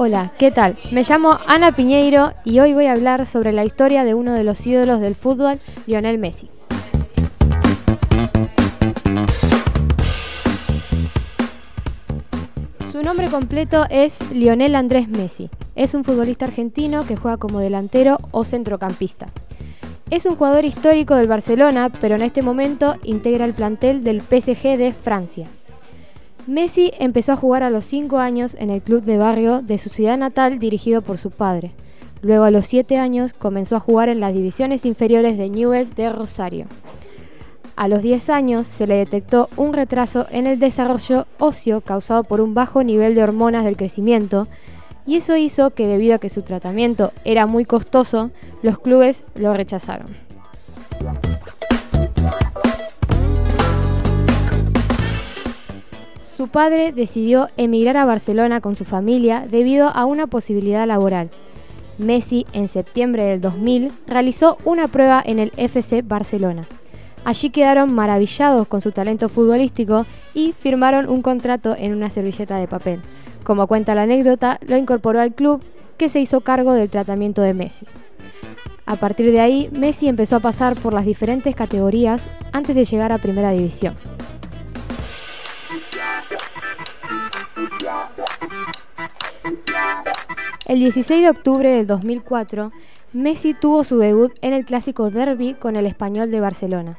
[0.00, 0.76] Hola, ¿qué tal?
[0.92, 4.44] Me llamo Ana Piñeiro y hoy voy a hablar sobre la historia de uno de
[4.44, 6.48] los ídolos del fútbol, Lionel Messi.
[12.92, 15.50] Su nombre completo es Lionel Andrés Messi.
[15.74, 19.30] Es un futbolista argentino que juega como delantero o centrocampista.
[20.10, 24.78] Es un jugador histórico del Barcelona, pero en este momento integra el plantel del PSG
[24.78, 25.48] de Francia.
[26.48, 29.90] Messi empezó a jugar a los 5 años en el club de barrio de su
[29.90, 31.72] ciudad natal dirigido por su padre.
[32.22, 36.10] Luego a los 7 años comenzó a jugar en las divisiones inferiores de Newell's de
[36.10, 36.64] Rosario.
[37.76, 42.40] A los 10 años se le detectó un retraso en el desarrollo óseo causado por
[42.40, 44.48] un bajo nivel de hormonas del crecimiento
[45.06, 48.30] y eso hizo que debido a que su tratamiento era muy costoso,
[48.62, 50.08] los clubes lo rechazaron.
[56.48, 61.28] Su padre decidió emigrar a Barcelona con su familia debido a una posibilidad laboral.
[61.98, 66.66] Messi, en septiembre del 2000, realizó una prueba en el FC Barcelona.
[67.26, 72.66] Allí quedaron maravillados con su talento futbolístico y firmaron un contrato en una servilleta de
[72.66, 73.02] papel.
[73.44, 75.62] Como cuenta la anécdota, lo incorporó al club
[75.98, 77.84] que se hizo cargo del tratamiento de Messi.
[78.86, 83.12] A partir de ahí, Messi empezó a pasar por las diferentes categorías antes de llegar
[83.12, 83.96] a Primera División.
[90.66, 92.72] El 16 de octubre del 2004,
[93.12, 96.98] Messi tuvo su debut en el clásico derby con el Español de Barcelona.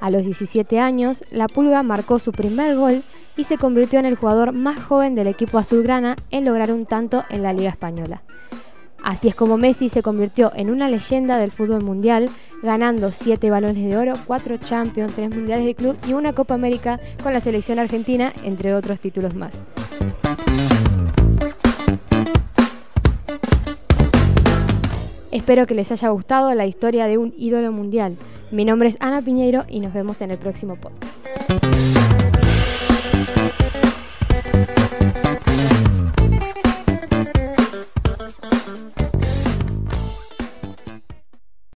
[0.00, 3.02] A los 17 años, la Pulga marcó su primer gol
[3.36, 7.22] y se convirtió en el jugador más joven del equipo azulgrana en lograr un tanto
[7.30, 8.22] en la Liga Española.
[9.04, 12.30] Así es como Messi se convirtió en una leyenda del fútbol mundial,
[12.62, 16.98] ganando 7 balones de oro, 4 Champions, 3 mundiales de club y una Copa América
[17.22, 19.62] con la selección argentina, entre otros títulos más.
[25.32, 28.18] Espero que les haya gustado la historia de un ídolo mundial.
[28.50, 31.26] Mi nombre es Ana Piñeiro y nos vemos en el próximo podcast.